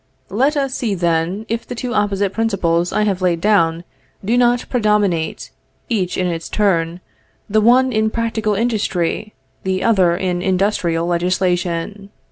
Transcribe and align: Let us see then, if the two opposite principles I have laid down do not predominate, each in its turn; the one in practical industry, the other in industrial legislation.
Let 0.31 0.57
us 0.57 0.73
see 0.73 0.95
then, 0.95 1.45
if 1.47 1.67
the 1.67 1.75
two 1.75 1.93
opposite 1.93 2.33
principles 2.33 2.91
I 2.91 3.03
have 3.03 3.21
laid 3.21 3.39
down 3.39 3.83
do 4.25 4.35
not 4.35 4.67
predominate, 4.67 5.51
each 5.89 6.17
in 6.17 6.25
its 6.25 6.49
turn; 6.49 7.01
the 7.47 7.61
one 7.61 7.91
in 7.93 8.09
practical 8.09 8.55
industry, 8.55 9.35
the 9.61 9.83
other 9.83 10.17
in 10.17 10.41
industrial 10.41 11.05
legislation. 11.05 12.09